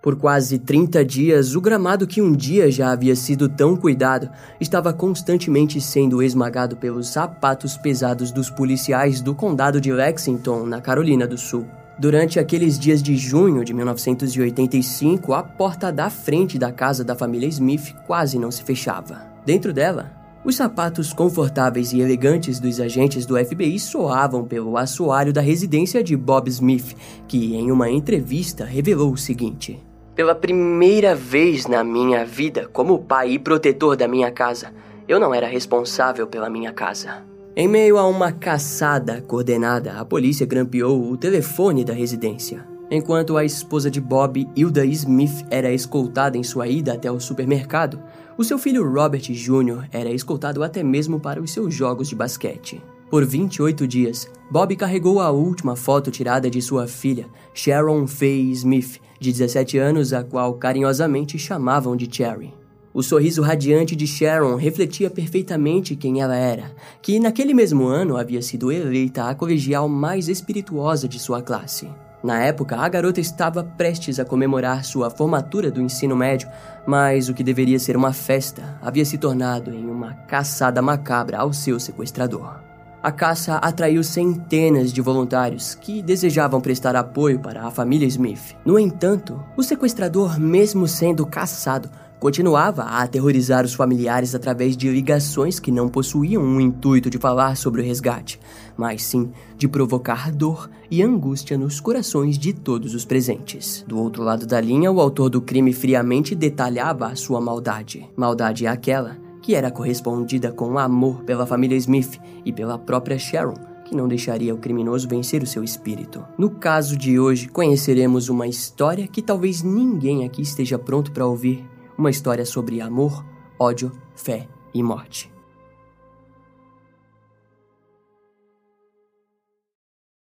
[0.00, 4.30] Por quase 30 dias, o gramado que um dia já havia sido tão cuidado
[4.60, 11.26] estava constantemente sendo esmagado pelos sapatos pesados dos policiais do condado de Lexington, na Carolina
[11.26, 11.66] do Sul.
[11.98, 17.48] Durante aqueles dias de junho de 1985, a porta da frente da casa da família
[17.48, 19.26] Smith quase não se fechava.
[19.44, 20.12] Dentro dela,
[20.44, 26.16] os sapatos confortáveis e elegantes dos agentes do FBI soavam pelo assoalho da residência de
[26.16, 26.94] Bob Smith,
[27.26, 29.87] que, em uma entrevista, revelou o seguinte:
[30.18, 34.74] Pela primeira vez na minha vida, como pai e protetor da minha casa,
[35.06, 37.22] eu não era responsável pela minha casa.
[37.54, 42.66] Em meio a uma caçada coordenada, a polícia grampeou o telefone da residência.
[42.90, 48.02] Enquanto a esposa de Bob, Hilda Smith, era escoltada em sua ida até o supermercado,
[48.36, 49.86] o seu filho Robert Jr.
[49.92, 52.82] era escoltado até mesmo para os seus jogos de basquete.
[53.08, 59.00] Por 28 dias, Bob carregou a última foto tirada de sua filha, Sharon Faye Smith,
[59.18, 62.54] de 17 anos, a qual carinhosamente chamavam de Cherry.
[62.92, 68.42] O sorriso radiante de Sharon refletia perfeitamente quem ela era, que naquele mesmo ano havia
[68.42, 71.88] sido eleita a colegial mais espirituosa de sua classe.
[72.22, 76.48] Na época, a garota estava prestes a comemorar sua formatura do ensino médio,
[76.86, 81.52] mas o que deveria ser uma festa havia se tornado em uma caçada macabra ao
[81.52, 82.67] seu sequestrador.
[83.02, 88.56] A caça atraiu centenas de voluntários que desejavam prestar apoio para a família Smith.
[88.64, 91.88] No entanto, o sequestrador, mesmo sendo caçado,
[92.18, 97.56] Continuava a aterrorizar os familiares através de ligações que não possuíam um intuito de falar
[97.56, 98.40] sobre o resgate,
[98.76, 103.84] mas sim de provocar dor e angústia nos corações de todos os presentes.
[103.86, 108.10] Do outro lado da linha, o autor do crime friamente detalhava a sua maldade.
[108.16, 113.54] Maldade é aquela que era correspondida com amor pela família Smith e pela própria Sharon,
[113.82, 116.22] que não deixaria o criminoso vencer o seu espírito.
[116.36, 121.66] No caso de hoje, conheceremos uma história que talvez ninguém aqui esteja pronto para ouvir
[121.96, 123.24] uma história sobre amor,
[123.58, 125.32] ódio, fé e morte.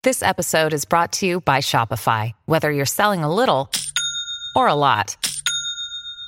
[0.02, 2.34] This episode is brought to you by Shopify.
[2.48, 3.70] Whether you're selling a little
[4.56, 5.16] or a lot,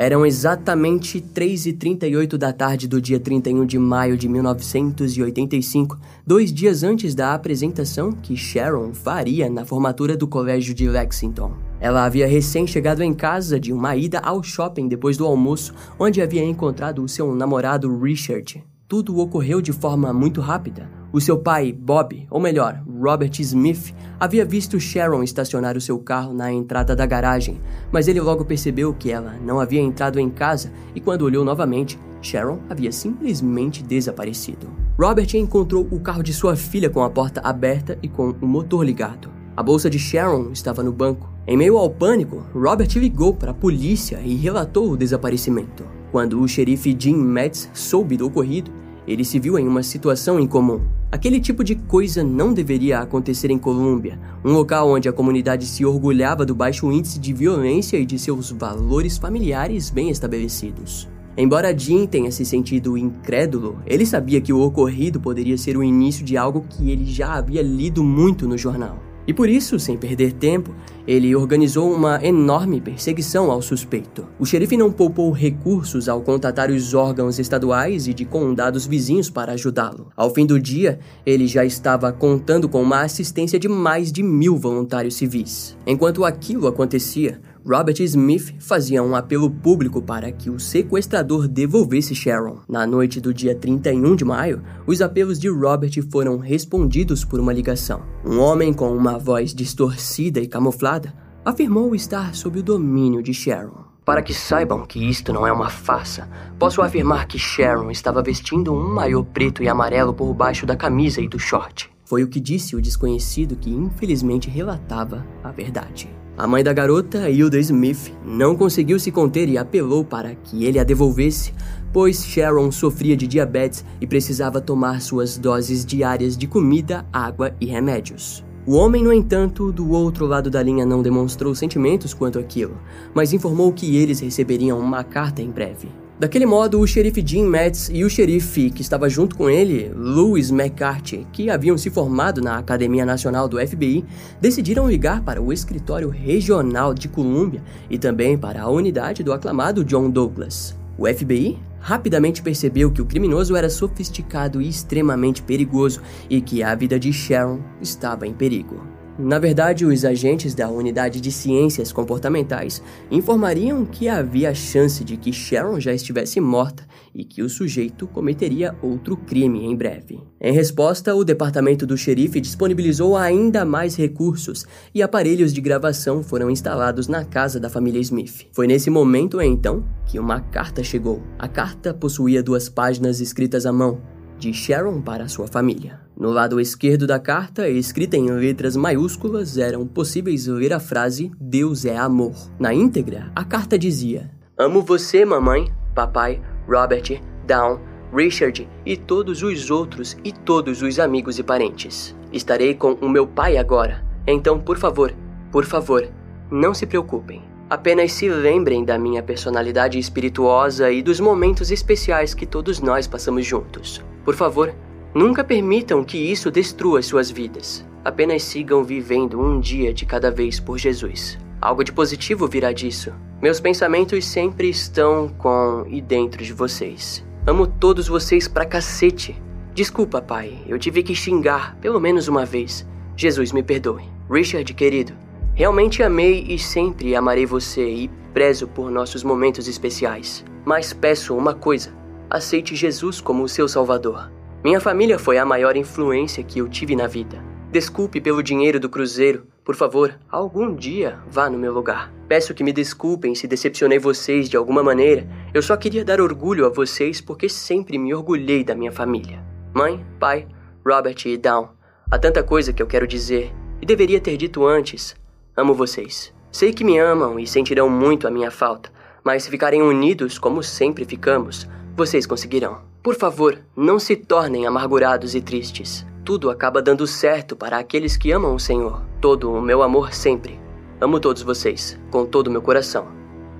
[0.00, 7.14] Eram exatamente 3h38 da tarde do dia 31 de maio de 1985, dois dias antes
[7.14, 11.52] da apresentação que Sharon faria na formatura do colégio de Lexington.
[11.78, 16.22] Ela havia recém chegado em casa de uma ida ao shopping depois do almoço, onde
[16.22, 18.64] havia encontrado o seu namorado Richard.
[18.90, 20.90] Tudo ocorreu de forma muito rápida.
[21.12, 26.34] O seu pai, Bob, ou melhor, Robert Smith, havia visto Sharon estacionar o seu carro
[26.34, 27.60] na entrada da garagem,
[27.92, 32.00] mas ele logo percebeu que ela não havia entrado em casa e quando olhou novamente,
[32.20, 34.66] Sharon havia simplesmente desaparecido.
[34.98, 38.84] Robert encontrou o carro de sua filha com a porta aberta e com o motor
[38.84, 39.30] ligado.
[39.56, 43.54] A bolsa de Sharon estava no banco em meio ao pânico, Robert ligou para a
[43.54, 45.84] polícia e relatou o desaparecimento.
[46.12, 50.80] Quando o xerife Jim Metz soube do ocorrido, ele se viu em uma situação incomum.
[51.10, 55.84] Aquele tipo de coisa não deveria acontecer em Colômbia, um local onde a comunidade se
[55.84, 61.08] orgulhava do baixo índice de violência e de seus valores familiares bem estabelecidos.
[61.36, 66.24] Embora Jim tenha se sentido incrédulo, ele sabia que o ocorrido poderia ser o início
[66.24, 69.09] de algo que ele já havia lido muito no jornal.
[69.30, 70.74] E por isso, sem perder tempo,
[71.06, 74.26] ele organizou uma enorme perseguição ao suspeito.
[74.40, 79.52] O xerife não poupou recursos ao contatar os órgãos estaduais e de condados vizinhos para
[79.52, 80.08] ajudá-lo.
[80.16, 84.56] Ao fim do dia, ele já estava contando com uma assistência de mais de mil
[84.56, 85.76] voluntários civis.
[85.86, 92.60] Enquanto aquilo acontecia, Robert Smith fazia um apelo público para que o sequestrador devolvesse Sharon.
[92.68, 97.52] Na noite do dia 31 de maio, os apelos de Robert foram respondidos por uma
[97.52, 98.02] ligação.
[98.24, 101.14] Um homem com uma voz distorcida e camuflada
[101.44, 103.84] afirmou estar sob o domínio de Sharon.
[104.04, 106.28] Para que saibam que isto não é uma farsa,
[106.58, 111.20] posso afirmar que Sharon estava vestindo um maiô preto e amarelo por baixo da camisa
[111.20, 111.90] e do short.
[112.04, 116.19] Foi o que disse o desconhecido que infelizmente relatava a verdade.
[116.40, 120.78] A mãe da garota, Hilda Smith, não conseguiu se conter e apelou para que ele
[120.78, 121.52] a devolvesse,
[121.92, 127.66] pois Sharon sofria de diabetes e precisava tomar suas doses diárias de comida, água e
[127.66, 128.42] remédios.
[128.66, 132.78] O homem, no entanto, do outro lado da linha não demonstrou sentimentos quanto aquilo,
[133.12, 135.88] mas informou que eles receberiam uma carta em breve.
[136.20, 140.50] Daquele modo, o xerife Jim Metz e o xerife que estava junto com ele, Louis
[140.50, 144.04] McCarthy, que haviam se formado na Academia Nacional do FBI,
[144.38, 149.82] decidiram ligar para o escritório regional de Colômbia e também para a unidade do aclamado
[149.82, 150.76] John Douglas.
[150.98, 156.74] O FBI rapidamente percebeu que o criminoso era sofisticado e extremamente perigoso e que a
[156.74, 158.99] vida de Sharon estava em perigo.
[159.22, 165.30] Na verdade, os agentes da Unidade de Ciências Comportamentais informariam que havia chance de que
[165.30, 170.22] Sharon já estivesse morta e que o sujeito cometeria outro crime em breve.
[170.40, 174.64] Em resposta, o departamento do xerife disponibilizou ainda mais recursos
[174.94, 178.46] e aparelhos de gravação foram instalados na casa da família Smith.
[178.52, 181.22] Foi nesse momento, então, que uma carta chegou.
[181.38, 184.00] A carta possuía duas páginas escritas à mão
[184.38, 186.09] de Sharon para sua família.
[186.20, 191.86] No lado esquerdo da carta, escrita em letras maiúsculas, eram possíveis ler a frase Deus
[191.86, 192.34] é amor.
[192.58, 196.38] Na íntegra, a carta dizia: Amo você, mamãe, papai,
[196.68, 197.80] Robert, Down,
[198.14, 202.14] Richard e todos os outros e todos os amigos e parentes.
[202.30, 204.04] Estarei com o meu pai agora.
[204.26, 205.14] Então, por favor,
[205.50, 206.06] por favor,
[206.50, 207.42] não se preocupem.
[207.70, 213.46] Apenas se lembrem da minha personalidade espirituosa e dos momentos especiais que todos nós passamos
[213.46, 214.04] juntos.
[214.22, 214.74] Por favor,
[215.14, 217.84] nunca permitam que isso destrua suas vidas.
[218.04, 221.38] Apenas sigam vivendo um dia de cada vez por Jesus.
[221.60, 223.12] Algo de positivo virá disso.
[223.42, 227.24] Meus pensamentos sempre estão com e dentro de vocês.
[227.46, 229.40] Amo todos vocês pra cacete.
[229.74, 232.86] Desculpa, pai, eu tive que xingar pelo menos uma vez.
[233.16, 234.04] Jesus me perdoe.
[234.30, 235.12] Richard, querido,
[235.60, 240.42] Realmente amei e sempre amarei você e prezo por nossos momentos especiais.
[240.64, 241.92] Mas peço uma coisa:
[242.30, 244.30] aceite Jesus como o seu Salvador.
[244.62, 247.42] Minha família foi a maior influência que eu tive na vida.
[247.72, 249.46] Desculpe pelo dinheiro do cruzeiro.
[249.64, 252.12] Por favor, algum dia vá no meu lugar.
[252.28, 255.26] Peço que me desculpem se decepcionei vocês de alguma maneira.
[255.54, 259.42] Eu só queria dar orgulho a vocês porque sempre me orgulhei da minha família.
[259.72, 260.46] Mãe, pai,
[260.86, 261.70] Robert e Down.
[262.10, 265.16] Há tanta coisa que eu quero dizer e deveria ter dito antes,
[265.56, 266.32] Amo vocês.
[266.50, 268.90] Sei que me amam e sentirão muito a minha falta,
[269.22, 271.68] mas se ficarem unidos como sempre ficamos,
[272.00, 272.78] vocês conseguirão.
[273.02, 276.06] Por favor, não se tornem amargurados e tristes.
[276.24, 279.02] Tudo acaba dando certo para aqueles que amam o Senhor.
[279.20, 280.58] Todo o meu amor sempre.
[280.98, 283.06] Amo todos vocês, com todo o meu coração.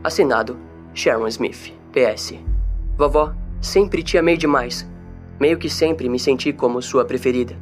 [0.02, 0.58] Assinado
[0.94, 1.74] Sharon Smith.
[1.92, 2.32] PS.
[2.96, 4.88] Vovó, sempre te amei demais.
[5.38, 7.54] Meio que sempre me senti como sua preferida.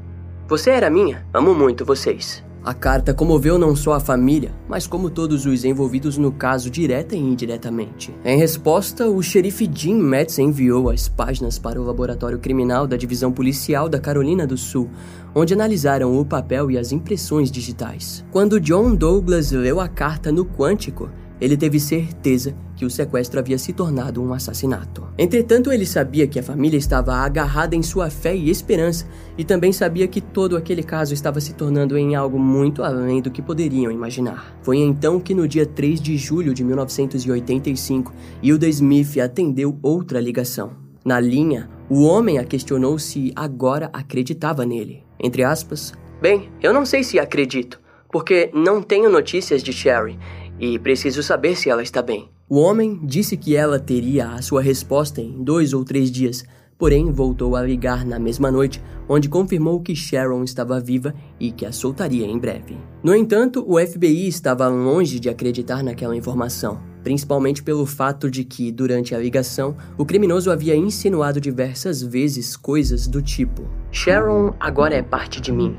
[0.46, 1.26] Você era minha.
[1.34, 2.44] Amo muito vocês.
[2.64, 7.14] A carta comoveu não só a família, mas como todos os envolvidos no caso direta
[7.14, 8.12] e indiretamente.
[8.24, 13.32] Em resposta, o xerife Jim Metz enviou as páginas para o laboratório criminal da divisão
[13.32, 14.90] policial da Carolina do Sul,
[15.34, 18.24] onde analisaram o papel e as impressões digitais.
[18.30, 21.08] Quando John Douglas leu a carta no quântico,
[21.40, 25.06] ele teve certeza que o sequestro havia se tornado um assassinato.
[25.18, 29.06] Entretanto, ele sabia que a família estava agarrada em sua fé e esperança,
[29.36, 33.30] e também sabia que todo aquele caso estava se tornando em algo muito além do
[33.30, 34.56] que poderiam imaginar.
[34.62, 38.12] Foi então que no dia 3 de julho de 1985,
[38.42, 40.70] Hilda Smith atendeu outra ligação.
[41.04, 45.02] Na linha, o homem a questionou se agora acreditava nele.
[45.18, 47.80] Entre aspas, Bem, eu não sei se acredito,
[48.10, 50.18] porque não tenho notícias de Sherry
[50.58, 52.28] e preciso saber se ela está bem.
[52.48, 56.44] O homem disse que ela teria a sua resposta em dois ou três dias,
[56.78, 61.66] porém voltou a ligar na mesma noite, onde confirmou que Sharon estava viva e que
[61.66, 62.76] a soltaria em breve.
[63.02, 68.70] No entanto, o FBI estava longe de acreditar naquela informação, principalmente pelo fato de que,
[68.70, 75.02] durante a ligação, o criminoso havia insinuado diversas vezes coisas do tipo: Sharon agora é
[75.02, 75.76] parte de mim.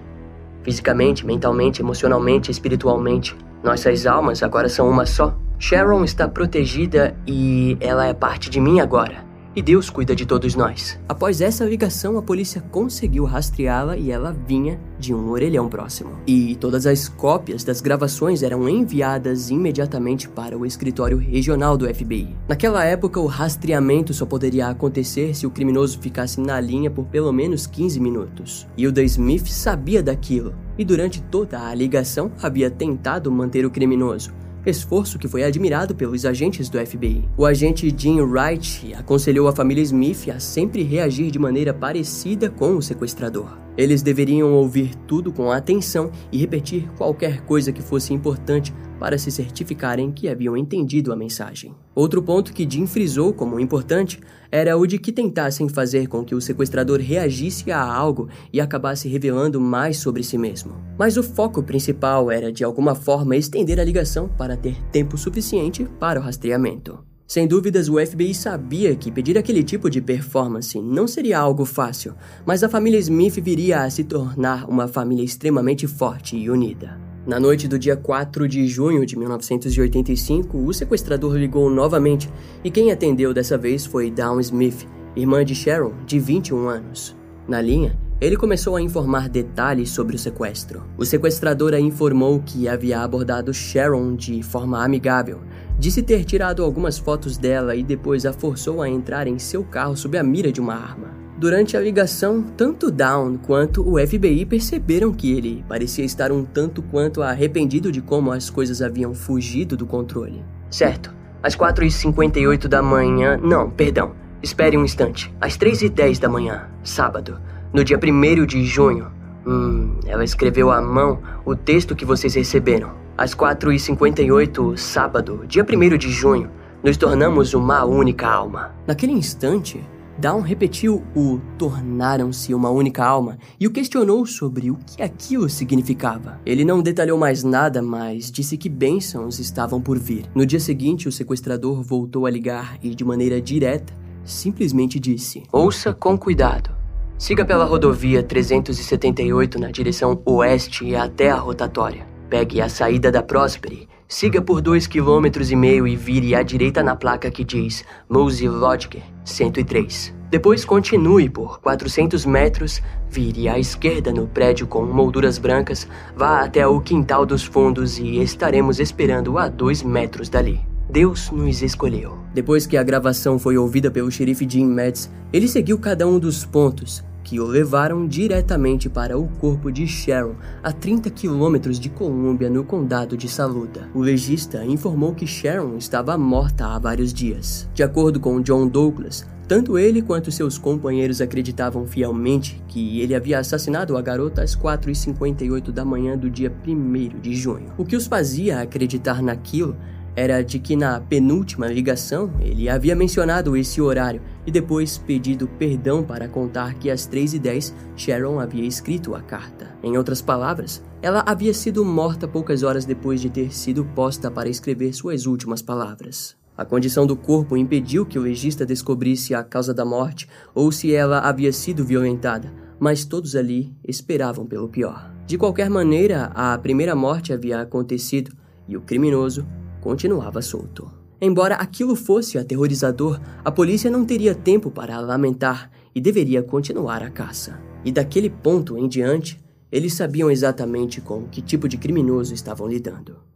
[0.63, 3.35] Fisicamente, mentalmente, emocionalmente, espiritualmente.
[3.63, 5.35] Nossas almas agora são uma só.
[5.57, 9.28] Sharon está protegida e ela é parte de mim agora.
[9.59, 10.97] E Deus cuida de todos nós.
[11.05, 16.11] Após essa ligação, a polícia conseguiu rastreá-la e ela vinha de um orelhão próximo.
[16.25, 22.33] E todas as cópias das gravações eram enviadas imediatamente para o escritório regional do FBI.
[22.47, 27.33] Naquela época, o rastreamento só poderia acontecer se o criminoso ficasse na linha por pelo
[27.33, 28.65] menos 15 minutos.
[28.77, 34.31] Hilda Smith sabia daquilo e durante toda a ligação havia tentado manter o criminoso,
[34.69, 37.27] esforço que foi admirado pelos agentes do FBI.
[37.37, 42.75] O agente Jim Wright aconselhou a família Smith a sempre reagir de maneira parecida com
[42.75, 43.68] o sequestrador.
[43.79, 49.31] Eles deveriam ouvir tudo com atenção e repetir qualquer coisa que fosse importante para se
[49.31, 51.73] certificarem que haviam entendido a mensagem.
[51.95, 54.19] Outro ponto que Jim frisou como importante
[54.51, 59.07] era o de que tentassem fazer com que o sequestrador reagisse a algo e acabasse
[59.07, 60.73] revelando mais sobre si mesmo.
[60.97, 65.87] Mas o foco principal era de alguma forma estender a ligação para ter tempo suficiente
[65.97, 67.08] para o rastreamento.
[67.29, 72.15] Sem dúvidas, o FBI sabia que pedir aquele tipo de performance não seria algo fácil,
[72.43, 76.99] mas a família Smith viria a se tornar uma família extremamente forte e unida.
[77.27, 82.27] Na noite do dia 4 de junho de 1985, o sequestrador ligou novamente
[82.63, 87.15] e quem atendeu dessa vez foi Dawn Smith, irmã de Sharon, de 21 anos.
[87.47, 90.83] Na linha, ele começou a informar detalhes sobre o sequestro.
[90.97, 95.39] O sequestrador a informou que havia abordado Sharon de forma amigável,
[95.77, 99.95] disse ter tirado algumas fotos dela e depois a forçou a entrar em seu carro
[99.95, 101.17] sob a mira de uma arma.
[101.37, 106.81] Durante a ligação, tanto Down quanto o FBI perceberam que ele parecia estar um tanto
[106.81, 110.43] quanto arrependido de como as coisas haviam fugido do controle.
[110.69, 113.39] Certo, às 4h58 da manhã.
[113.41, 114.11] Não, perdão.
[114.43, 115.33] Espere um instante.
[115.39, 117.39] Às 3h10 da manhã, sábado,
[117.73, 119.11] no dia 1 de junho.
[119.45, 122.91] Hum, ela escreveu à mão o texto que vocês receberam.
[123.17, 126.49] Às 4h58, sábado, dia 1 de junho,
[126.83, 128.73] nos tornamos uma única alma.
[128.87, 129.83] Naquele instante,
[130.17, 136.39] Down repetiu o tornaram-se uma única alma e o questionou sobre o que aquilo significava.
[136.45, 140.25] Ele não detalhou mais nada, mas disse que bênçãos estavam por vir.
[140.35, 143.93] No dia seguinte, o sequestrador voltou a ligar e, de maneira direta,
[144.25, 146.78] simplesmente disse: Ouça com cuidado.
[147.19, 152.07] Siga pela rodovia 378 na direção oeste até a rotatória.
[152.29, 157.29] Pegue a saída da Prosperi, siga por dois quilômetros e vire à direita na placa
[157.29, 160.15] que diz Mose Lodge 103.
[160.29, 166.65] Depois continue por 400 metros, vire à esquerda no prédio com molduras brancas, vá até
[166.65, 170.61] o quintal dos fundos e estaremos esperando a dois metros dali.
[170.89, 172.17] Deus nos escolheu.
[172.33, 176.43] Depois que a gravação foi ouvida pelo xerife Jim Metz, ele seguiu cada um dos
[176.45, 180.33] pontos, que o levaram diretamente para o corpo de Sharon,
[180.63, 183.87] a 30 quilômetros de Colômbia, no condado de Saluda.
[183.93, 187.69] O legista informou que Sharon estava morta há vários dias.
[187.71, 193.37] De acordo com John Douglas, tanto ele quanto seus companheiros acreditavam fielmente que ele havia
[193.37, 197.71] assassinado a garota às 4h58 da manhã do dia 1 de junho.
[197.77, 199.77] O que os fazia acreditar naquilo
[200.19, 206.03] era de que na penúltima ligação ele havia mencionado esse horário e depois pedido perdão
[206.03, 209.73] para contar que às 3h10 Sharon havia escrito a carta.
[209.81, 214.49] Em outras palavras, ela havia sido morta poucas horas depois de ter sido posta para
[214.49, 216.35] escrever suas últimas palavras.
[216.57, 220.93] A condição do corpo impediu que o legista descobrisse a causa da morte ou se
[220.93, 225.09] ela havia sido violentada, mas todos ali esperavam pelo pior.
[225.25, 228.35] De qualquer maneira, a primeira morte havia acontecido
[228.67, 229.47] e o criminoso
[229.81, 230.91] continuava solto.
[231.21, 237.09] Embora aquilo fosse aterrorizador, a polícia não teria tempo para lamentar e deveria continuar a
[237.09, 237.59] caça.
[237.83, 239.39] E daquele ponto em diante,
[239.71, 243.28] eles sabiam exatamente com que tipo de criminoso estavam lidando.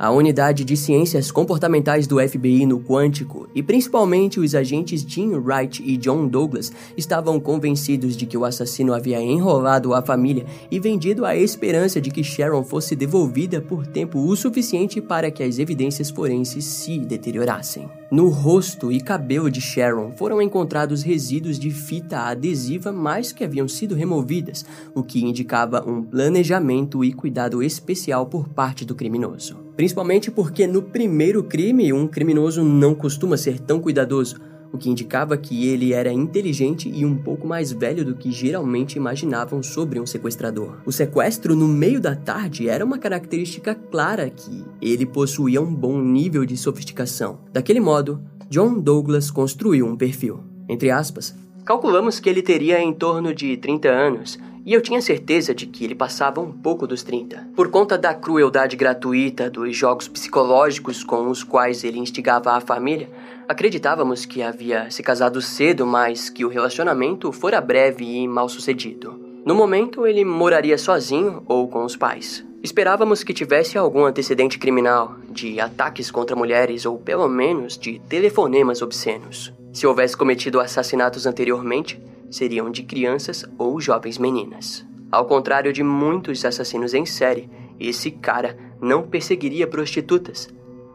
[0.00, 5.82] A unidade de ciências comportamentais do FBI no Quântico, e principalmente os agentes Jim Wright
[5.84, 11.24] e John Douglas, estavam convencidos de que o assassino havia enrolado a família e vendido
[11.24, 16.10] a esperança de que Sharon fosse devolvida por tempo o suficiente para que as evidências
[16.10, 17.88] forenses se deteriorassem.
[18.08, 23.66] No rosto e cabelo de Sharon foram encontrados resíduos de fita adesiva mais que haviam
[23.66, 24.64] sido removidas,
[24.94, 29.67] o que indicava um planejamento e cuidado especial por parte do criminoso.
[29.78, 34.34] Principalmente porque no primeiro crime, um criminoso não costuma ser tão cuidadoso,
[34.72, 38.96] o que indicava que ele era inteligente e um pouco mais velho do que geralmente
[38.96, 40.78] imaginavam sobre um sequestrador.
[40.84, 46.02] O sequestro no meio da tarde era uma característica clara que ele possuía um bom
[46.02, 47.38] nível de sofisticação.
[47.52, 48.20] Daquele modo,
[48.50, 50.40] John Douglas construiu um perfil.
[50.68, 51.36] Entre aspas,
[51.68, 55.84] calculamos que ele teria em torno de 30 anos e eu tinha certeza de que
[55.84, 57.50] ele passava um pouco dos 30.
[57.54, 63.10] Por conta da crueldade gratuita dos jogos psicológicos com os quais ele instigava a família,
[63.46, 69.20] acreditávamos que havia se casado cedo, mas que o relacionamento fora breve e mal sucedido.
[69.44, 72.47] No momento, ele moraria sozinho ou com os pais.
[72.62, 78.82] Esperávamos que tivesse algum antecedente criminal, de ataques contra mulheres ou pelo menos de telefonemas
[78.82, 79.52] obscenos.
[79.72, 84.84] Se houvesse cometido assassinatos anteriormente, seriam de crianças ou jovens meninas.
[85.10, 87.48] Ao contrário de muitos assassinos em série,
[87.78, 90.48] esse cara não perseguiria prostitutas.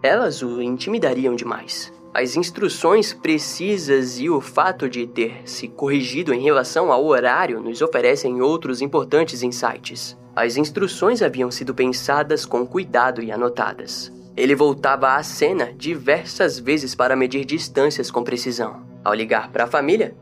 [0.04, 1.94] Elas o intimidariam demais.
[2.14, 7.82] As instruções precisas e o fato de ter se corrigido em relação ao horário nos
[7.82, 10.16] oferecem outros importantes insights.
[10.36, 14.14] As instruções haviam sido pensadas com cuidado e anotadas.
[14.38, 18.84] Ele voltava à cena diversas vezes para medir distâncias com precisão.
[19.04, 20.16] Ao ligar para a família,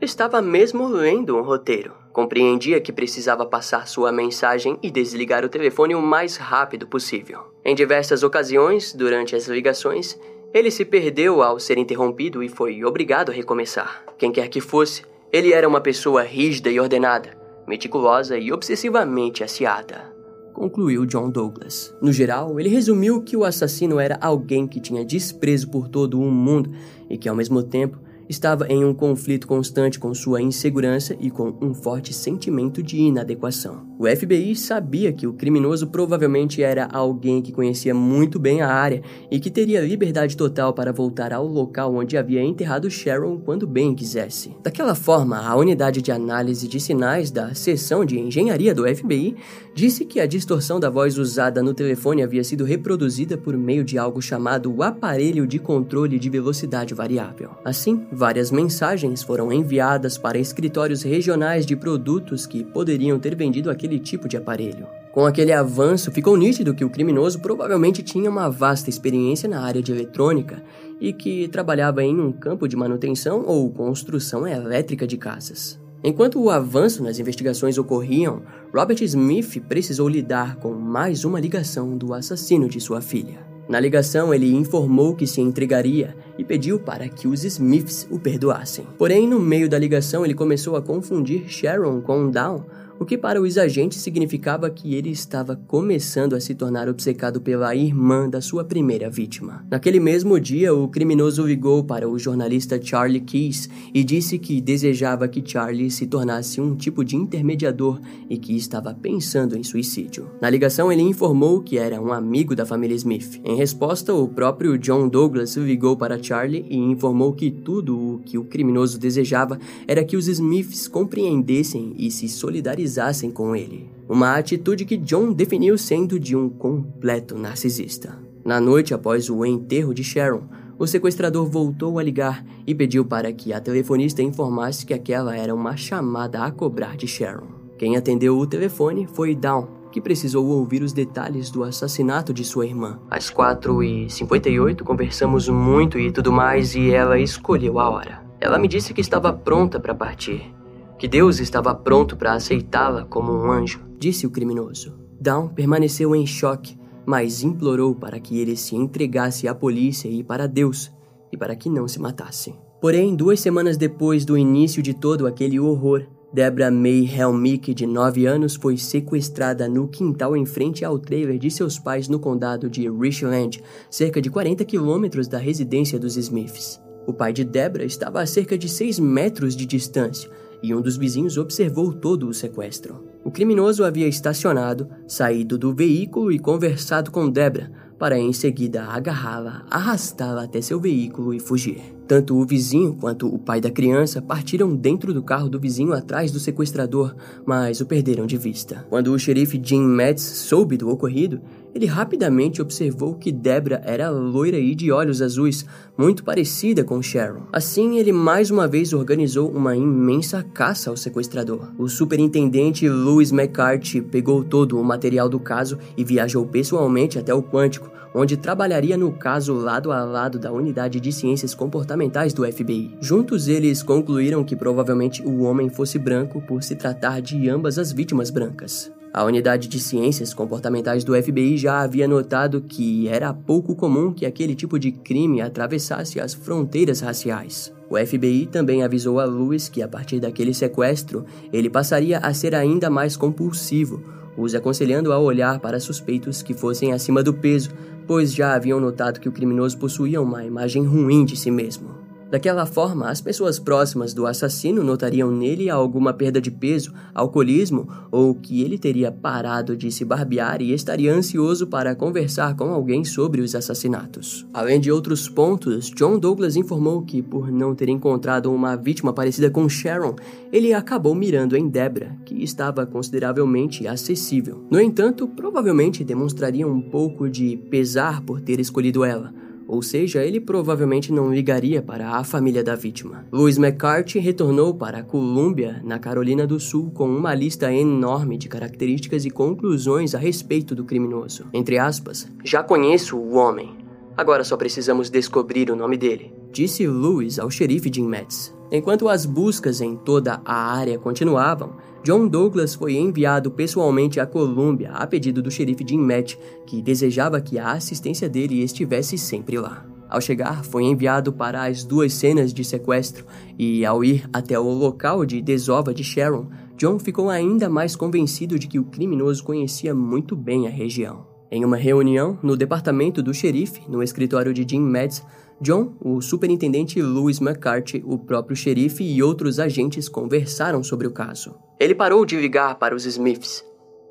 [0.00, 1.92] estava mesmo lendo um roteiro.
[2.14, 7.52] Compreendia que precisava passar sua mensagem e desligar o telefone o mais rápido possível.
[7.62, 10.18] Em diversas ocasiões, durante as ligações,
[10.56, 14.02] ele se perdeu ao ser interrompido e foi obrigado a recomeçar.
[14.16, 17.36] Quem quer que fosse, ele era uma pessoa rígida e ordenada,
[17.68, 20.14] meticulosa e obsessivamente aciada.
[20.54, 21.94] Concluiu John Douglas.
[22.00, 26.30] No geral, ele resumiu que o assassino era alguém que tinha desprezo por todo o
[26.30, 26.70] mundo
[27.10, 31.54] e que, ao mesmo tempo, estava em um conflito constante com sua insegurança e com
[31.60, 33.85] um forte sentimento de inadequação.
[33.98, 39.02] O FBI sabia que o criminoso provavelmente era alguém que conhecia muito bem a área
[39.30, 43.94] e que teria liberdade total para voltar ao local onde havia enterrado Sharon quando bem
[43.94, 44.56] quisesse.
[44.62, 49.36] Daquela forma, a unidade de análise de sinais da seção de engenharia do FBI
[49.74, 53.98] disse que a distorção da voz usada no telefone havia sido reproduzida por meio de
[53.98, 57.50] algo chamado aparelho de controle de velocidade variável.
[57.64, 63.85] Assim, Várias mensagens foram enviadas para escritórios regionais de produtos que poderiam ter vendido aquele
[63.98, 64.86] tipo de aparelho.
[65.12, 69.82] Com aquele avanço, ficou nítido que o criminoso provavelmente tinha uma vasta experiência na área
[69.82, 70.62] de eletrônica
[71.00, 75.80] e que trabalhava em um campo de manutenção ou construção elétrica de casas.
[76.04, 78.42] Enquanto o avanço nas investigações ocorriam,
[78.74, 83.46] Robert Smith precisou lidar com mais uma ligação do assassino de sua filha.
[83.68, 88.86] Na ligação, ele informou que se entregaria e pediu para que os Smiths o perdoassem.
[88.96, 92.64] Porém, no meio da ligação, ele começou a confundir Sharon com Down
[92.98, 97.74] o que para os agentes significava que ele estava começando a se tornar obcecado pela
[97.74, 99.64] irmã da sua primeira vítima.
[99.70, 105.28] Naquele mesmo dia, o criminoso ligou para o jornalista Charlie Keys e disse que desejava
[105.28, 108.00] que Charlie se tornasse um tipo de intermediador
[108.30, 110.30] e que estava pensando em suicídio.
[110.40, 113.40] Na ligação, ele informou que era um amigo da família Smith.
[113.44, 118.38] Em resposta, o próprio John Douglas ligou para Charlie e informou que tudo o que
[118.38, 123.90] o criminoso desejava era que os Smiths compreendessem e se solidarizassem simpatizassem com ele.
[124.08, 128.18] Uma atitude que John definiu sendo de um completo narcisista.
[128.44, 130.44] Na noite após o enterro de Sharon,
[130.78, 135.54] o sequestrador voltou a ligar e pediu para que a telefonista informasse que aquela era
[135.54, 137.48] uma chamada a cobrar de Sharon.
[137.76, 142.66] Quem atendeu o telefone foi Dawn, que precisou ouvir os detalhes do assassinato de sua
[142.66, 143.00] irmã.
[143.10, 148.22] Às 4h58 conversamos muito e tudo mais e ela escolheu a hora.
[148.38, 150.55] Ela me disse que estava pronta para partir
[150.98, 154.94] que Deus estava pronto para aceitá-la como um anjo, disse o criminoso.
[155.20, 160.46] Down permaneceu em choque, mas implorou para que ele se entregasse à polícia e para
[160.46, 160.90] Deus,
[161.32, 162.54] e para que não se matasse.
[162.80, 168.26] Porém, duas semanas depois do início de todo aquele horror, Debra May Helmick, de 9
[168.26, 172.90] anos, foi sequestrada no quintal em frente ao trailer de seus pais no condado de
[172.90, 176.80] Richland, cerca de 40 quilômetros da residência dos Smiths.
[177.06, 180.28] O pai de Debra estava a cerca de 6 metros de distância,
[180.62, 183.04] e um dos vizinhos observou todo o sequestro.
[183.24, 189.64] O criminoso havia estacionado, saído do veículo e conversado com Debra, para em seguida agarrá-la,
[189.70, 191.95] arrastá-la até seu veículo e fugir.
[192.06, 196.30] Tanto o vizinho quanto o pai da criança partiram dentro do carro do vizinho atrás
[196.30, 197.14] do sequestrador,
[197.44, 198.86] mas o perderam de vista.
[198.88, 201.40] Quando o xerife Jim Metz soube do ocorrido,
[201.74, 205.66] ele rapidamente observou que Debra era loira e de olhos azuis,
[205.98, 207.42] muito parecida com Sharon.
[207.52, 211.72] Assim, ele mais uma vez organizou uma imensa caça ao sequestrador.
[211.76, 217.42] O superintendente Louis McCarthy pegou todo o material do caso e viajou pessoalmente até o
[217.42, 222.96] Quântico, onde trabalharia no caso lado a lado da unidade de ciências comportamentais do FBI.
[222.98, 227.92] Juntos, eles concluíram que provavelmente o homem fosse branco por se tratar de ambas as
[227.92, 228.90] vítimas brancas.
[229.12, 234.24] A unidade de ciências comportamentais do FBI já havia notado que era pouco comum que
[234.24, 237.70] aquele tipo de crime atravessasse as fronteiras raciais.
[237.90, 242.54] O FBI também avisou a Lewis que a partir daquele sequestro ele passaria a ser
[242.54, 244.02] ainda mais compulsivo,
[244.36, 247.70] os aconselhando a olhar para suspeitos que fossem acima do peso,
[248.06, 252.05] pois já haviam notado que o criminoso possuía uma imagem ruim de si mesmo.
[252.36, 258.34] Daquela forma, as pessoas próximas do assassino notariam nele alguma perda de peso, alcoolismo ou
[258.34, 263.40] que ele teria parado de se barbear e estaria ansioso para conversar com alguém sobre
[263.40, 264.46] os assassinatos.
[264.52, 269.48] Além de outros pontos, John Douglas informou que, por não ter encontrado uma vítima parecida
[269.48, 270.14] com Sharon,
[270.52, 274.62] ele acabou mirando em Debra, que estava consideravelmente acessível.
[274.70, 280.40] No entanto, provavelmente demonstraria um pouco de pesar por ter escolhido ela ou seja, ele
[280.40, 283.26] provavelmente não ligaria para a família da vítima.
[283.32, 289.24] Louis McCarthy retornou para Columbia, na Carolina do Sul, com uma lista enorme de características
[289.24, 291.46] e conclusões a respeito do criminoso.
[291.52, 293.76] Entre aspas, já conheço o homem.
[294.16, 298.55] Agora só precisamos descobrir o nome dele, disse Louis ao xerife Jim Metz.
[298.70, 304.90] Enquanto as buscas em toda a área continuavam, John Douglas foi enviado pessoalmente à Colômbia
[304.90, 309.86] a pedido do xerife Jim Matt, que desejava que a assistência dele estivesse sempre lá.
[310.08, 313.24] Ao chegar, foi enviado para as duas cenas de sequestro
[313.58, 318.58] e, ao ir até o local de desova de Sharon, John ficou ainda mais convencido
[318.58, 321.26] de que o criminoso conhecia muito bem a região.
[321.50, 325.24] Em uma reunião no departamento do xerife, no escritório de Jim Mads,
[325.60, 331.54] John, o superintendente Louis McCarthy, o próprio xerife e outros agentes conversaram sobre o caso.
[331.80, 333.64] Ele parou de ligar para os Smiths,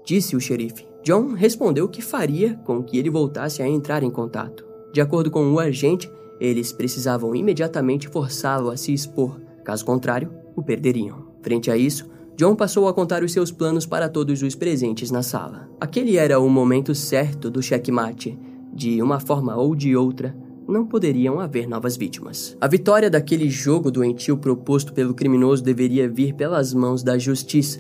[0.04, 0.88] disse o xerife.
[1.04, 4.66] John respondeu que faria com que ele voltasse a entrar em contato.
[4.92, 10.64] De acordo com o agente, eles precisavam imediatamente forçá-lo a se expor, caso contrário, o
[10.64, 11.28] perderiam.
[11.44, 15.22] Frente a isso, John passou a contar os seus planos para todos os presentes na
[15.22, 15.70] sala.
[15.80, 18.38] Aquele era o momento certo do checkmate.
[18.74, 20.36] De uma forma ou de outra,
[20.68, 22.58] não poderiam haver novas vítimas.
[22.60, 27.80] A vitória daquele jogo doentio proposto pelo criminoso deveria vir pelas mãos da justiça,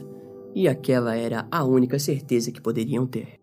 [0.53, 3.39] e aquela era a única certeza que poderiam ter.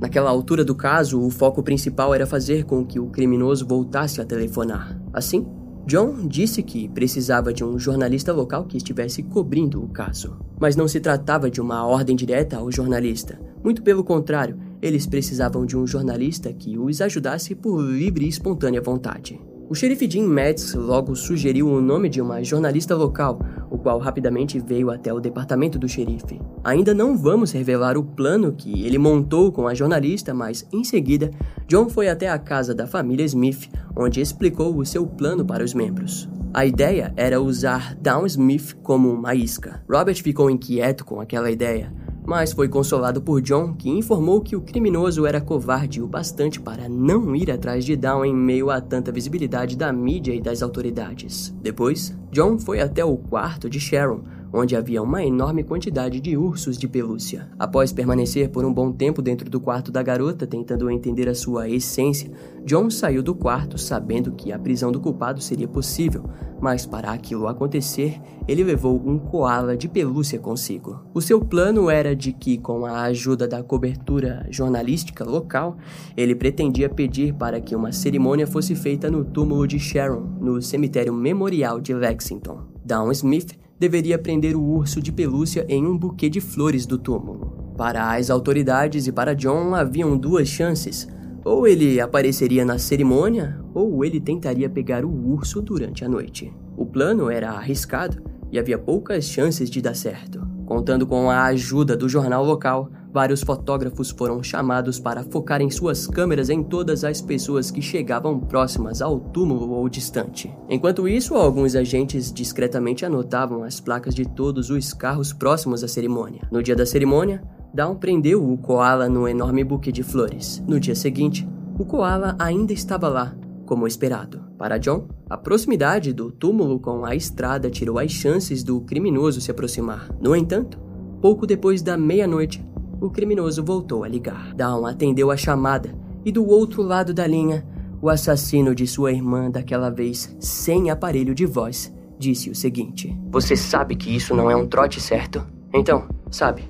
[0.00, 4.24] Naquela altura do caso, o foco principal era fazer com que o criminoso voltasse a
[4.24, 5.00] telefonar.
[5.12, 5.46] Assim,
[5.86, 10.36] John disse que precisava de um jornalista local que estivesse cobrindo o caso.
[10.58, 13.38] Mas não se tratava de uma ordem direta ao jornalista.
[13.62, 18.82] Muito pelo contrário, eles precisavam de um jornalista que os ajudasse por livre e espontânea
[18.82, 19.40] vontade.
[19.66, 24.60] O xerife Jim Metz logo sugeriu o nome de uma jornalista local, o qual rapidamente
[24.60, 26.38] veio até o departamento do xerife.
[26.62, 31.30] Ainda não vamos revelar o plano que ele montou com a jornalista, mas em seguida,
[31.66, 35.72] John foi até a casa da família Smith, onde explicou o seu plano para os
[35.72, 36.28] membros.
[36.52, 39.82] A ideia era usar Down Smith como uma isca.
[39.90, 41.90] Robert ficou inquieto com aquela ideia,
[42.26, 46.88] mas foi consolado por John, que informou que o criminoso era covarde o bastante para
[46.88, 51.54] não ir atrás de Down em meio a tanta visibilidade da mídia e das autoridades.
[51.60, 54.22] Depois, John foi até o quarto de Sharon,
[54.54, 57.48] onde havia uma enorme quantidade de ursos de pelúcia.
[57.58, 61.68] Após permanecer por um bom tempo dentro do quarto da garota, tentando entender a sua
[61.68, 62.30] essência,
[62.64, 67.48] John saiu do quarto sabendo que a prisão do culpado seria possível, mas para aquilo
[67.48, 71.00] acontecer, ele levou um koala de pelúcia consigo.
[71.12, 75.76] O seu plano era de que, com a ajuda da cobertura jornalística local,
[76.16, 81.12] ele pretendia pedir para que uma cerimônia fosse feita no túmulo de Sharon, no cemitério
[81.12, 82.62] memorial de Lexington.
[82.84, 87.74] Down Smith deveria prender o urso de pelúcia em um buquê de flores do túmulo.
[87.76, 91.06] Para as autoridades e para John haviam duas chances.
[91.44, 96.50] Ou ele apareceria na cerimônia, ou ele tentaria pegar o urso durante a noite.
[96.78, 100.40] O plano era arriscado e havia poucas chances de dar certo.
[100.64, 106.50] Contando com a ajuda do jornal local, vários fotógrafos foram chamados para focarem suas câmeras
[106.50, 110.52] em todas as pessoas que chegavam próximas ao túmulo ou distante.
[110.68, 116.42] Enquanto isso, alguns agentes discretamente anotavam as placas de todos os carros próximos à cerimônia.
[116.50, 117.40] No dia da cerimônia,
[117.72, 120.60] Down prendeu o koala no enorme buquê de flores.
[120.66, 121.48] No dia seguinte,
[121.78, 123.32] o koala ainda estava lá,
[123.64, 124.42] como esperado.
[124.58, 129.52] Para John, a proximidade do túmulo com a estrada tirou as chances do criminoso se
[129.52, 130.08] aproximar.
[130.20, 130.80] No entanto,
[131.20, 132.64] pouco depois da meia-noite,
[133.06, 134.54] o criminoso voltou a ligar.
[134.54, 137.66] Dawn atendeu a chamada e do outro lado da linha,
[138.00, 143.56] o assassino de sua irmã, daquela vez sem aparelho de voz, disse o seguinte: Você
[143.56, 145.46] sabe que isso não é um trote, certo?
[145.72, 146.64] Então, sabe,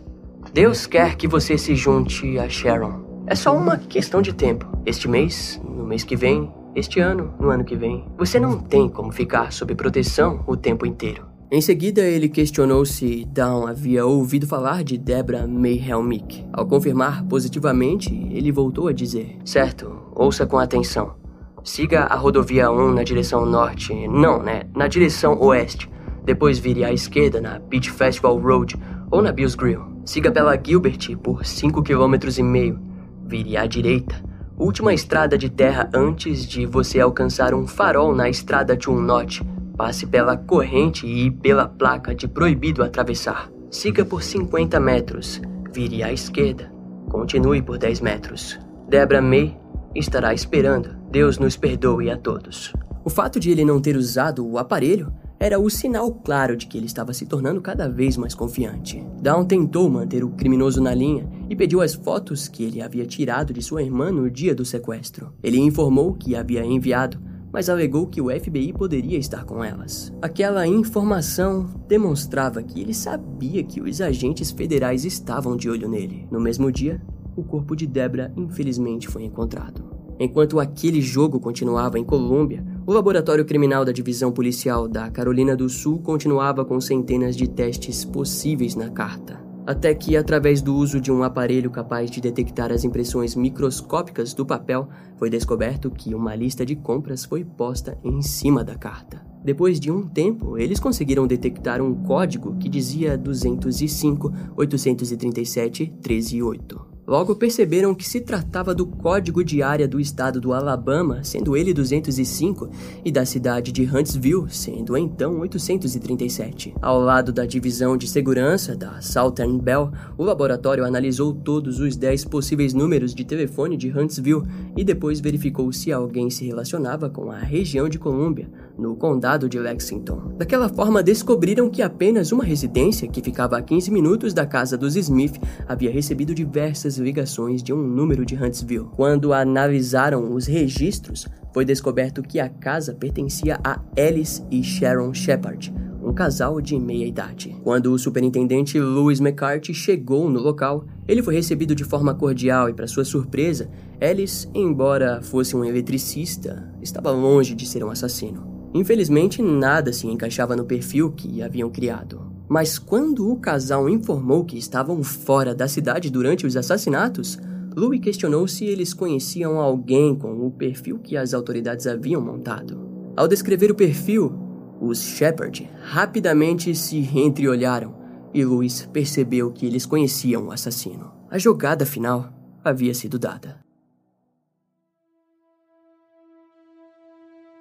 [0.53, 3.25] Deus quer que você se junte a Sharon.
[3.27, 4.67] É só uma questão de tempo.
[4.85, 8.05] Este mês, no mês que vem, este ano, no ano que vem.
[8.19, 11.34] Você não tem como ficar sob proteção o tempo inteiro.
[11.51, 16.45] Em seguida, ele questionou se Down havia ouvido falar de Debra May Helmick.
[16.53, 21.15] Ao confirmar positivamente, ele voltou a dizer: Certo, ouça com atenção.
[21.63, 23.95] Siga a rodovia 1 na direção norte.
[24.09, 24.65] Não, né?
[24.75, 25.91] Na direção oeste.
[26.25, 28.77] Depois vire à esquerda na Beach Festival Road
[29.11, 29.83] ou na Bills Grill.
[30.05, 32.81] Siga pela Gilbert por 5 km e meio.
[33.27, 38.77] Vire à direita Última estrada de terra antes de você alcançar um farol na estrada
[38.77, 39.45] de um norte.
[39.77, 43.51] Passe pela corrente e pela placa de proibido atravessar.
[43.71, 45.43] Siga por 50 metros.
[45.73, 46.73] Vire à esquerda.
[47.11, 48.59] Continue por 10 metros.
[48.89, 49.59] Debra May
[49.93, 50.95] estará esperando.
[51.11, 52.73] Deus nos perdoe a todos.
[53.05, 56.79] O fato de ele não ter usado o aparelho era o sinal claro de que
[56.79, 59.05] ele estava se tornando cada vez mais confiante.
[59.21, 63.53] Down tentou manter o criminoso na linha e pediu as fotos que ele havia tirado
[63.53, 65.33] de sua irmã no dia do sequestro.
[65.43, 67.21] Ele informou que havia enviado,
[67.55, 70.13] mas alegou que o FBI poderia estar com elas.
[70.21, 76.27] Aquela informação demonstrava que ele sabia que os agentes federais estavam de olho nele.
[76.33, 77.01] No mesmo dia,
[77.37, 79.85] o corpo de Debra infelizmente foi encontrado.
[80.19, 85.69] Enquanto aquele jogo continuava em Colômbia, o laboratório criminal da divisão policial da Carolina do
[85.69, 89.54] Sul continuava com centenas de testes possíveis na carta.
[89.67, 94.45] Até que, através do uso de um aparelho capaz de detectar as impressões microscópicas do
[94.45, 99.25] papel, foi descoberto que uma lista de compras foi posta em cima da carta.
[99.43, 106.94] Depois de um tempo, eles conseguiram detectar um código que dizia 205 837 138.
[107.07, 111.75] Logo perceberam que se tratava do código de área do estado do Alabama, sendo ele
[111.75, 112.71] 205,
[113.05, 116.75] e da cidade de Huntsville, sendo então 837.
[116.81, 122.25] Ao lado da divisão de segurança da Southern Bell, o laboratório analisou todos os 10
[122.25, 124.43] possíveis números de telefone de Huntsville
[124.75, 129.59] e depois verificou se alguém se relacionava com a região de Columbia, no condado de
[129.59, 130.35] Lexington.
[130.37, 134.97] Daquela forma, descobriram que apenas uma residência, que ficava a 15 minutos da casa dos
[134.97, 138.89] Smith, havia recebido diversas ligações de um número de Huntsville.
[138.97, 145.73] Quando analisaram os registros, foi descoberto que a casa pertencia a Alice e Sharon Shepard,
[146.03, 147.57] um casal de meia idade.
[147.63, 152.75] Quando o superintendente Louis McCarthy chegou no local, ele foi recebido de forma cordial e,
[152.75, 158.54] para sua surpresa, Alice, embora fosse um eletricista, estava longe de ser um assassino.
[158.75, 162.21] Infelizmente, nada se encaixava no perfil que haviam criado.
[162.49, 167.39] Mas quando o casal informou que estavam fora da cidade durante os assassinatos,
[167.77, 172.79] Louis questionou se eles conheciam alguém com o perfil que as autoridades haviam montado.
[173.17, 174.33] Ao descrever o perfil,
[174.81, 177.95] os Shepard rapidamente se entreolharam
[178.35, 181.13] e Louis percebeu que eles conheciam o assassino.
[181.31, 182.33] A jogada final
[182.65, 183.64] havia sido dada.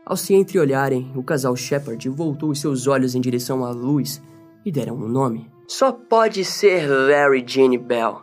[0.05, 4.21] Ao se entreolharem, o casal Shepard voltou os seus olhos em direção a Louis
[4.65, 5.49] e deram um nome.
[5.65, 8.21] Só pode ser Larry Jeanne Bell.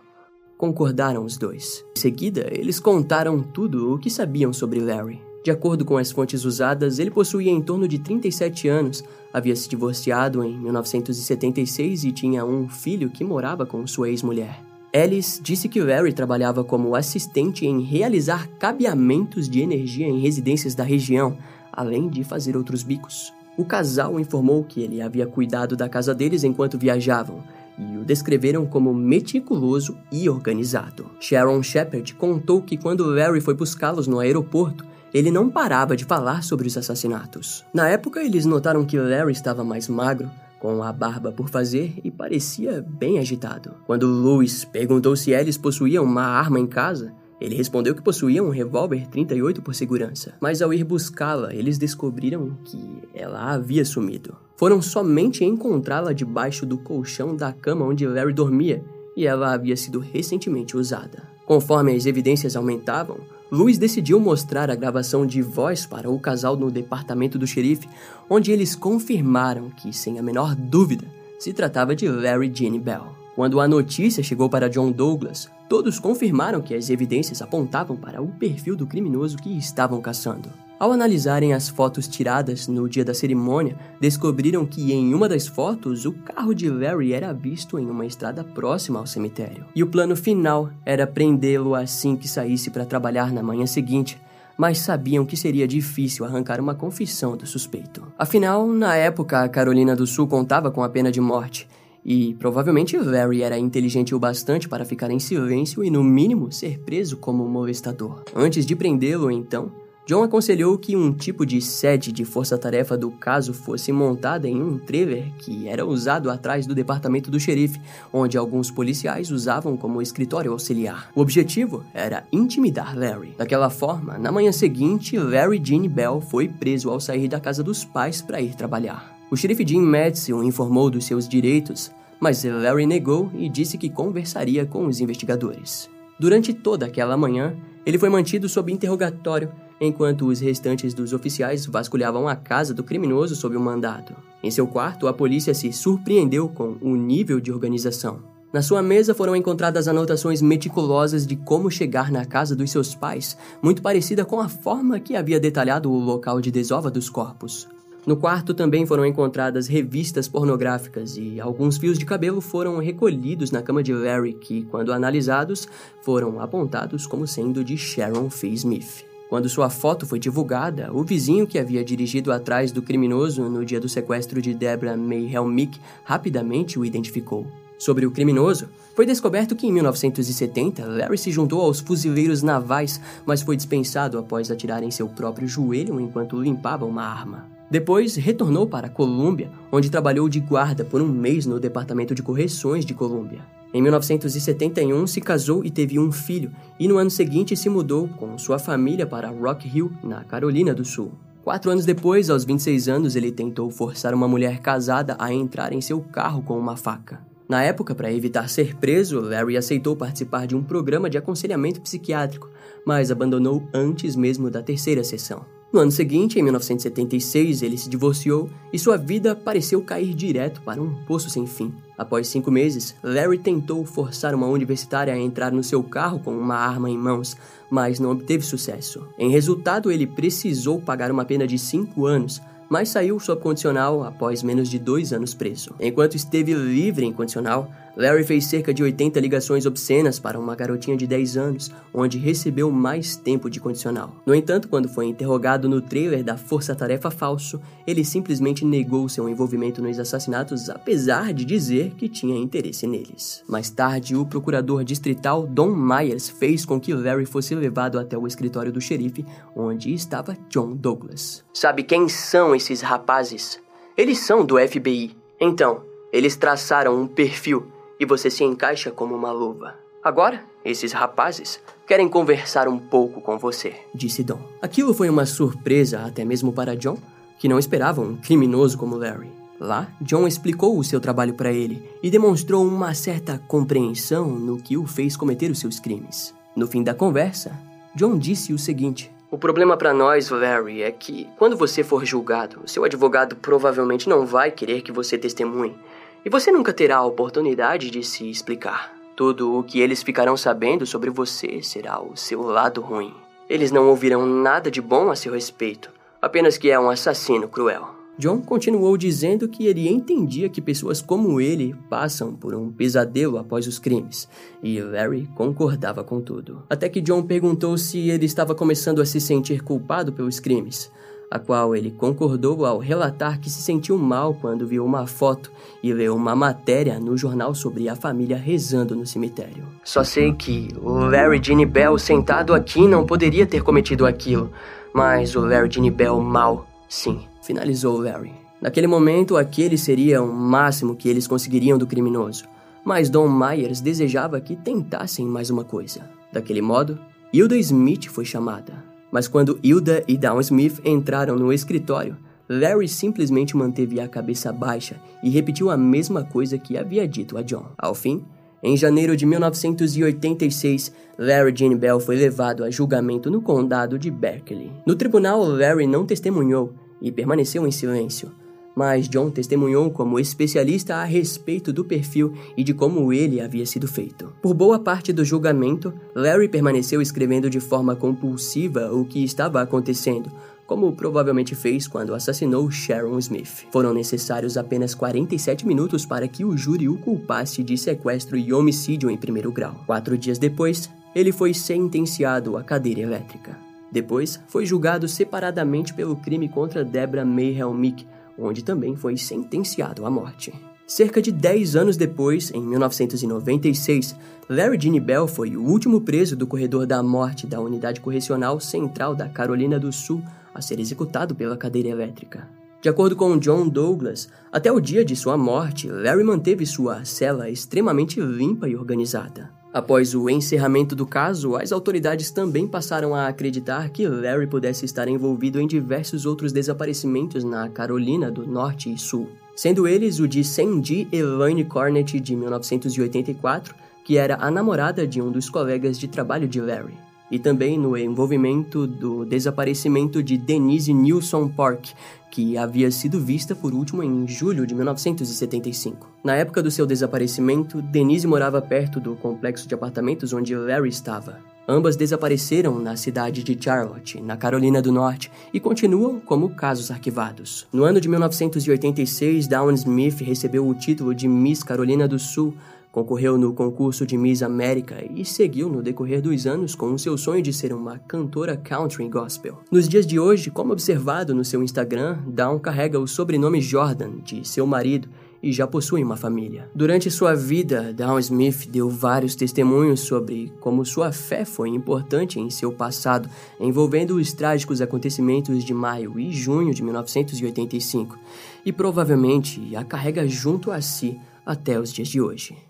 [0.59, 1.83] Concordaram os dois.
[1.97, 5.23] Em seguida, eles contaram tudo o que sabiam sobre Larry.
[5.43, 9.67] De acordo com as fontes usadas, ele possuía em torno de 37 anos, havia se
[9.67, 14.61] divorciado em 1976 e tinha um filho que morava com sua ex-mulher.
[14.93, 20.85] Alice disse que Larry trabalhava como assistente em realizar cabeamentos de energia em residências da
[20.85, 21.39] região,
[21.73, 23.33] além de fazer outros bicos.
[23.57, 27.43] O casal informou que ele havia cuidado da casa deles enquanto viajavam
[27.79, 31.11] e o descreveram como meticuloso e organizado.
[31.19, 36.43] Sharon Shepard contou que quando Larry foi buscá-los no aeroporto, ele não parava de falar
[36.43, 37.65] sobre os assassinatos.
[37.73, 40.31] Na época, eles notaram que Larry estava mais magro,
[40.61, 43.75] com a barba por fazer e parecia bem agitado.
[43.87, 48.51] Quando Louis perguntou se eles possuíam uma arma em casa, ele respondeu que possuía um
[48.51, 52.79] revólver 38 por segurança, mas ao ir buscá-la, eles descobriram que
[53.15, 54.37] ela havia sumido.
[54.57, 58.85] Foram somente encontrá-la debaixo do colchão da cama onde Larry dormia
[59.17, 61.23] e ela havia sido recentemente usada.
[61.47, 63.17] Conforme as evidências aumentavam,
[63.51, 67.89] Luiz decidiu mostrar a gravação de voz para o casal no departamento do xerife,
[68.29, 71.07] onde eles confirmaram que, sem a menor dúvida,
[71.39, 73.17] se tratava de Larry Jeanne Bell.
[73.35, 78.27] Quando a notícia chegou para John Douglas, todos confirmaram que as evidências apontavam para o
[78.27, 80.49] perfil do criminoso que estavam caçando.
[80.81, 86.05] Ao analisarem as fotos tiradas no dia da cerimônia, descobriram que em uma das fotos
[86.05, 89.65] o carro de Larry era visto em uma estrada próxima ao cemitério.
[89.73, 94.21] E o plano final era prendê-lo assim que saísse para trabalhar na manhã seguinte,
[94.59, 98.03] mas sabiam que seria difícil arrancar uma confissão do suspeito.
[98.19, 101.69] Afinal, na época, a Carolina do Sul contava com a pena de morte
[102.05, 106.79] e provavelmente Larry era inteligente o bastante para ficar em silêncio e, no mínimo, ser
[106.81, 108.23] preso como molestador.
[108.35, 109.73] Antes de prendê-lo, então,
[110.07, 114.77] John aconselhou que um tipo de sede de força-tarefa do caso fosse montada em um
[114.77, 117.81] trailer que era usado atrás do departamento do xerife,
[118.13, 121.13] onde alguns policiais usavam como escritório auxiliar.
[121.15, 123.37] O objetivo era intimidar Larry.
[123.39, 127.85] Daquela forma, na manhã seguinte, Larry Jean Bell foi preso ao sair da casa dos
[127.85, 129.20] pais para ir trabalhar.
[129.31, 134.67] O xerife Jim Madison informou dos seus direitos, mas Larry negou e disse que conversaria
[134.67, 135.89] com os investigadores.
[136.19, 137.55] Durante toda aquela manhã,
[137.87, 143.37] ele foi mantido sob interrogatório, enquanto os restantes dos oficiais vasculhavam a casa do criminoso
[143.37, 144.17] sob o mandado.
[144.43, 148.19] Em seu quarto, a polícia se surpreendeu com o nível de organização.
[148.53, 153.37] Na sua mesa foram encontradas anotações meticulosas de como chegar na casa dos seus pais,
[153.63, 157.69] muito parecida com a forma que havia detalhado o local de desova dos corpos.
[158.07, 163.61] No quarto também foram encontradas revistas pornográficas e alguns fios de cabelo foram recolhidos na
[163.61, 165.69] cama de Larry, que, quando analisados,
[166.03, 169.05] foram apontados como sendo de Sharon Fee Smith.
[169.29, 173.79] Quando sua foto foi divulgada, o vizinho que havia dirigido atrás do criminoso no dia
[173.79, 177.47] do sequestro de Deborah May Helmick rapidamente o identificou.
[177.79, 183.41] Sobre o criminoso, foi descoberto que em 1970 Larry se juntou aos fuzileiros navais, mas
[183.41, 187.60] foi dispensado após atirar em seu próprio joelho enquanto limpava uma arma.
[187.71, 192.85] Depois retornou para Colômbia, onde trabalhou de guarda por um mês no Departamento de Correções
[192.85, 193.47] de Colômbia.
[193.73, 198.37] Em 1971 se casou e teve um filho, e no ano seguinte se mudou com
[198.37, 201.13] sua família para Rock Hill, na Carolina do Sul.
[201.45, 205.81] Quatro anos depois, aos 26 anos, ele tentou forçar uma mulher casada a entrar em
[205.81, 207.21] seu carro com uma faca.
[207.49, 212.51] Na época, para evitar ser preso, Larry aceitou participar de um programa de aconselhamento psiquiátrico,
[212.85, 215.45] mas abandonou antes mesmo da terceira sessão.
[215.73, 220.83] No ano seguinte, em 1976, ele se divorciou e sua vida pareceu cair direto para
[220.83, 221.73] um poço sem fim.
[221.97, 226.57] Após cinco meses, Larry tentou forçar uma universitária a entrar no seu carro com uma
[226.57, 227.37] arma em mãos,
[227.71, 229.07] mas não obteve sucesso.
[229.17, 234.43] Em resultado, ele precisou pagar uma pena de cinco anos, mas saiu sob condicional após
[234.43, 235.73] menos de dois anos preso.
[235.79, 240.97] Enquanto esteve livre em condicional, Larry fez cerca de 80 ligações obscenas para uma garotinha
[240.97, 244.17] de 10 anos, onde recebeu mais tempo de condicional.
[244.25, 249.29] No entanto, quando foi interrogado no trailer da Força Tarefa Falso, ele simplesmente negou seu
[249.29, 253.45] envolvimento nos assassinatos, apesar de dizer que tinha interesse neles.
[253.47, 258.27] Mais tarde, o procurador distrital Don Myers fez com que Larry fosse levado até o
[258.27, 261.45] escritório do xerife, onde estava John Douglas.
[261.53, 263.61] Sabe quem são esses rapazes?
[263.95, 265.15] Eles são do FBI.
[265.39, 269.75] Então, eles traçaram um perfil e você se encaixa como uma luva.
[270.03, 274.41] Agora, esses rapazes querem conversar um pouco com você, disse Don.
[274.63, 276.97] Aquilo foi uma surpresa até mesmo para John,
[277.39, 279.31] que não esperava um criminoso como Larry.
[279.61, 284.79] Lá, John explicou o seu trabalho para ele e demonstrou uma certa compreensão no que
[284.79, 286.35] o fez cometer os seus crimes.
[286.57, 287.53] No fim da conversa,
[287.95, 292.63] John disse o seguinte: O problema para nós, Larry, é que quando você for julgado,
[292.65, 295.77] seu advogado provavelmente não vai querer que você testemunhe
[296.25, 298.95] e você nunca terá a oportunidade de se explicar.
[299.17, 303.15] Tudo o que eles ficarão sabendo sobre você será o seu lado ruim.
[303.49, 305.91] Eles não ouvirão nada de bom a seu respeito,
[306.23, 308.01] apenas que é um assassino cruel.
[308.19, 313.67] John continuou dizendo que ele entendia que pessoas como ele passam por um pesadelo após
[313.67, 314.29] os crimes,
[314.63, 316.63] e Larry concordava com tudo.
[316.69, 320.91] Até que John perguntou se ele estava começando a se sentir culpado pelos crimes
[321.31, 325.93] a qual ele concordou ao relatar que se sentiu mal quando viu uma foto e
[325.93, 329.65] leu uma matéria no jornal sobre a família rezando no cemitério.
[329.85, 334.51] Só sei que o Larry Ginny Bell sentado aqui não poderia ter cometido aquilo,
[334.93, 338.33] mas o Larry Ginny Bell mal, sim, finalizou Larry.
[338.61, 342.45] Naquele momento, aquele seria o máximo que eles conseguiriam do criminoso,
[342.85, 346.11] mas Don Myers desejava que tentassem mais uma coisa.
[346.33, 346.99] Daquele modo,
[347.33, 348.90] Hilda Smith foi chamada.
[349.11, 352.17] Mas quando Hilda e Down Smith entraram no escritório,
[352.49, 357.43] Larry simplesmente manteve a cabeça baixa e repetiu a mesma coisa que havia dito a
[357.43, 357.67] John.
[357.79, 358.25] Ao fim,
[358.63, 364.71] em janeiro de 1986, Larry Jane Bell foi levado a julgamento no condado de Berkeley.
[364.87, 368.31] No tribunal, Larry não testemunhou e permaneceu em silêncio,
[368.75, 373.89] mas John testemunhou como especialista a respeito do perfil e de como ele havia sido
[373.89, 374.33] feito.
[374.41, 380.31] Por boa parte do julgamento, Larry permaneceu escrevendo de forma compulsiva o que estava acontecendo,
[380.67, 383.67] como provavelmente fez quando assassinou Sharon Smith.
[383.73, 389.11] Foram necessários apenas 47 minutos para que o júri o culpasse de sequestro e homicídio
[389.11, 389.83] em primeiro grau.
[389.85, 393.59] Quatro dias depois, ele foi sentenciado à cadeira elétrica.
[393.91, 398.07] Depois, foi julgado separadamente pelo crime contra Deborah May Helmick,
[398.41, 400.53] onde também foi sentenciado à morte.
[400.87, 404.17] Cerca de 10 anos depois, em 1996,
[404.49, 409.15] Larry Gene Bell foi o último preso do corredor da morte da Unidade Correcional Central
[409.15, 410.21] da Carolina do Sul
[410.53, 412.49] a ser executado pela cadeira elétrica.
[412.83, 417.49] De acordo com John Douglas, até o dia de sua morte, Larry manteve sua cela
[417.49, 419.60] extremamente limpa e organizada.
[419.73, 425.07] Após o encerramento do caso, as autoridades também passaram a acreditar que Larry pudesse estar
[425.07, 430.43] envolvido em diversos outros desaparecimentos na Carolina do Norte e Sul, sendo eles o de
[430.43, 433.73] Sandy Elaine Cornett de 1984,
[434.05, 436.99] que era a namorada de um dos colegas de trabalho de Larry.
[437.31, 441.91] E também no envolvimento do desaparecimento de Denise Nilsson Park,
[442.31, 446.09] que havia sido vista por último em julho de 1975.
[446.23, 451.39] Na época do seu desaparecimento, Denise morava perto do complexo de apartamentos onde Larry estava.
[451.69, 457.67] Ambas desapareceram na cidade de Charlotte, na Carolina do Norte, e continuam como casos arquivados.
[457.73, 462.57] No ano de 1986, Dawn Smith recebeu o título de Miss Carolina do Sul,
[462.91, 467.17] concorreu no concurso de Miss América e seguiu no decorrer dos anos com o seu
[467.17, 469.59] sonho de ser uma cantora country gospel.
[469.71, 474.47] Nos dias de hoje, como observado no seu Instagram, Dawn carrega o sobrenome Jordan de
[474.47, 475.09] seu marido
[475.43, 476.71] e já possui uma família.
[476.75, 482.51] Durante sua vida, Dawn Smith deu vários testemunhos sobre como sua fé foi importante em
[482.51, 483.29] seu passado,
[483.59, 488.19] envolvendo os trágicos acontecimentos de maio e junho de 1985,
[488.65, 492.70] e provavelmente a carrega junto a si até os dias de hoje.